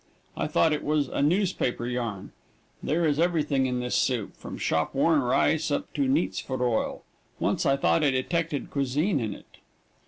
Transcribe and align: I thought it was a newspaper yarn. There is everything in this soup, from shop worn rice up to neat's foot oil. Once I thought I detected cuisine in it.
I 0.35 0.47
thought 0.47 0.73
it 0.73 0.83
was 0.83 1.09
a 1.09 1.21
newspaper 1.21 1.85
yarn. 1.85 2.31
There 2.81 3.05
is 3.05 3.19
everything 3.19 3.67
in 3.67 3.81
this 3.81 3.93
soup, 3.93 4.35
from 4.35 4.57
shop 4.57 4.95
worn 4.95 5.21
rice 5.21 5.69
up 5.69 5.93
to 5.93 6.07
neat's 6.07 6.39
foot 6.39 6.59
oil. 6.59 7.03
Once 7.39 7.67
I 7.67 7.77
thought 7.77 8.03
I 8.03 8.09
detected 8.09 8.71
cuisine 8.71 9.19
in 9.19 9.35
it. 9.35 9.57